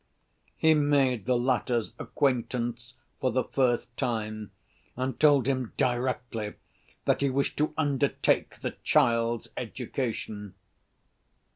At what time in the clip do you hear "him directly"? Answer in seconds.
5.45-6.55